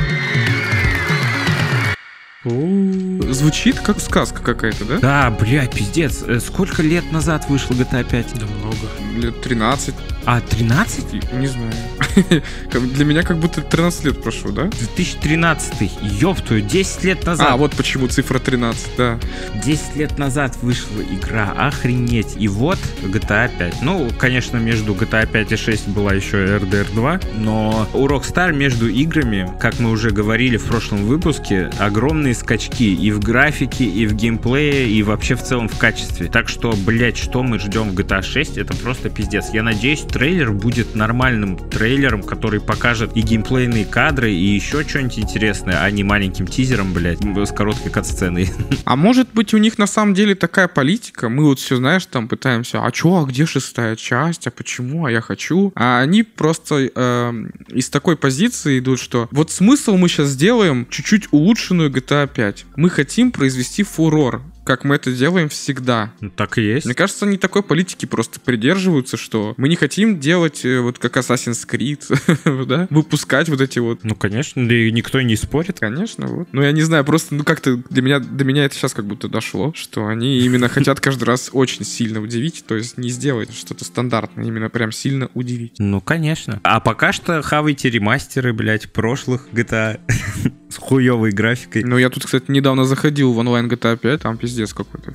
[2.44, 4.98] Звучит как сказка какая-то, да?
[4.98, 6.22] Да, блядь, пиздец.
[6.22, 8.40] Э, Сколько лет назад вышла GTA 5?
[8.40, 8.76] Да много.
[9.14, 11.05] Лет 13, А, 13?
[11.14, 11.72] и- не знаю.
[12.94, 14.64] Для меня как будто 13 лет прошло, да?
[14.64, 15.90] 2013.
[16.20, 17.48] Ёб твою, 10 лет назад.
[17.50, 19.18] А, вот почему цифра 13, да.
[19.64, 22.35] 10 лет назад вышла игра, охренеть.
[22.38, 23.83] И вот GTA 5.
[23.83, 28.88] Ну, конечно, между GTA 5 и 6 была еще RDR 2, но у Rockstar между
[28.88, 34.14] играми, как мы уже говорили в прошлом выпуске, огромные скачки и в графике, и в
[34.14, 36.29] геймплее, и вообще в целом в качестве.
[36.29, 39.51] Так что, блять, что мы ждем в GTA 6, это просто пиздец.
[39.53, 45.83] Я надеюсь, трейлер будет нормальным трейлером, который покажет и геймплейные кадры, и еще что-нибудь интересное,
[45.83, 48.51] а не маленьким тизером, блять, с короткой кат-сценой.
[48.85, 51.29] А может быть у них на самом деле такая политика?
[51.29, 55.11] Мы вот все, знаешь, там пытаемся, а чё, а где шестая часть, а почему, а
[55.11, 55.73] я хочу.
[55.75, 61.29] А они просто эм, из такой позиции идут, что вот смысл мы сейчас сделаем чуть-чуть
[61.31, 62.67] улучшенную GTA 5.
[62.77, 64.43] Мы хотим произвести фурор.
[64.64, 66.12] Как мы это делаем всегда.
[66.20, 66.87] Ну, так и есть.
[66.87, 71.16] Мне кажется, они такой политики просто придерживаются, что мы не хотим делать э, вот как
[71.16, 75.79] Assassin's Creed, да, выпускать вот эти вот Ну, конечно, да и никто не спорит.
[75.81, 76.48] Конечно, вот.
[76.53, 79.29] Ну, я не знаю, просто, ну, как-то для меня, до меня это сейчас как будто
[79.29, 83.85] дошло, что они именно хотят каждый раз очень сильно удивить, то есть не сделать что-то
[83.85, 85.75] стандартное, именно прям сильно удивить.
[85.79, 86.60] Ну, конечно.
[86.65, 90.00] А пока что хавайте ремастеры, блядь, прошлых GTA
[90.75, 91.85] с хуевой графикой.
[91.85, 95.12] Ну, я тут, кстати, недавно заходил в онлайн GTA 5, там пиздец какой-то.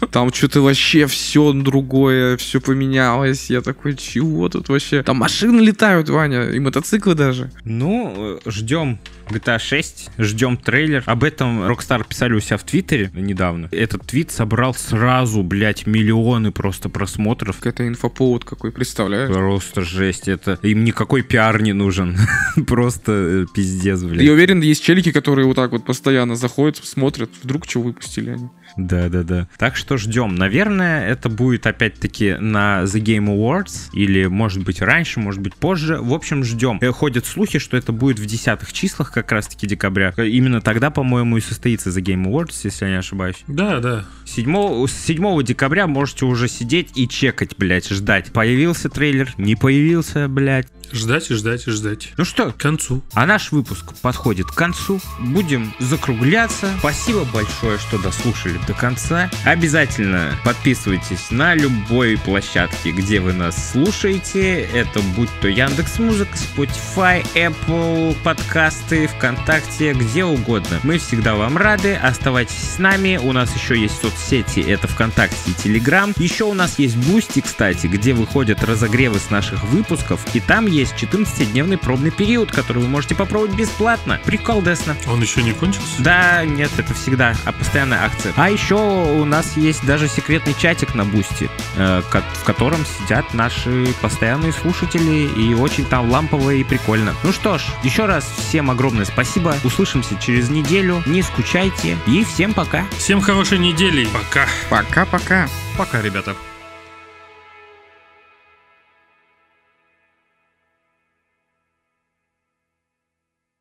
[0.12, 3.50] Там что-то вообще все другое, все поменялось.
[3.50, 5.02] Я такой, чего тут вообще?
[5.02, 7.50] Там машины летают, Ваня, и мотоциклы даже.
[7.64, 8.98] Ну, ждем
[9.30, 11.02] GTA 6, ждем трейлер.
[11.06, 13.68] Об этом Rockstar писали у себя в Твиттере недавно.
[13.72, 17.64] Этот твит собрал сразу, блядь, миллионы просто просмотров.
[17.64, 19.30] Это инфоповод какой, представляешь?
[19.32, 22.16] Просто жесть, это им никакой пиар не нужен.
[22.66, 24.28] Просто э, пиздец, Я блядь.
[24.28, 28.48] уверен, есть челики, которые вот так вот постоянно заходят, смотрят, вдруг что выпустили они.
[28.76, 29.46] Да, да, да.
[29.58, 30.34] Так что ждем.
[30.34, 35.98] Наверное, это будет опять-таки на The Game Awards, или может быть раньше, может быть позже.
[36.00, 36.78] В общем, ждем.
[36.80, 40.12] Э, Ходят слухи, что это будет в десятых числах как раз-таки декабря.
[40.16, 43.44] Э, Именно тогда, по-моему, и состоится The Game Awards, если я не ошибаюсь.
[43.46, 44.04] Да, да.
[44.34, 48.32] 7, с 7 декабря можете уже сидеть и чекать, блядь, ждать.
[48.32, 50.66] Появился трейлер, не появился, блядь.
[50.92, 52.12] Ждать и ждать и ждать.
[52.16, 53.02] Ну что, К концу.
[53.14, 55.00] а наш выпуск подходит к концу.
[55.18, 56.68] Будем закругляться.
[56.78, 59.30] Спасибо большое, что дослушали до конца.
[59.44, 64.62] Обязательно подписывайтесь на любой площадке, где вы нас слушаете.
[64.62, 70.80] Это будь то Яндекс Музыка, Spotify, Apple, подкасты, ВКонтакте, где угодно.
[70.82, 71.94] Мы всегда вам рады.
[71.94, 73.16] Оставайтесь с нами.
[73.16, 74.23] У нас еще есть соцсети.
[74.32, 76.12] Это ВКонтакте и Телеграм.
[76.16, 80.20] Еще у нас есть Boosty, кстати, где выходят разогревы с наших выпусков.
[80.34, 84.20] И там есть 14-дневный пробный период, который вы можете попробовать бесплатно.
[84.24, 84.96] Прикол, Десно.
[85.08, 86.02] Он еще не кончился?
[86.02, 88.32] Да, нет, это всегда а постоянная акция.
[88.36, 93.88] А еще у нас есть даже секретный чатик на Boosty, э, в котором сидят наши
[94.00, 97.14] постоянные слушатели, и очень там лампово и прикольно.
[97.22, 99.54] Ну что ж, еще раз всем огромное спасибо.
[99.64, 101.02] Услышимся через неделю.
[101.06, 102.86] Не скучайте и всем пока.
[102.96, 104.03] Всем хорошей недели.
[104.12, 104.46] Пока.
[104.70, 105.48] Пока-пока.
[105.76, 106.34] Пока, ребята.